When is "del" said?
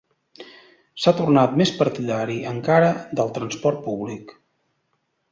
3.19-3.29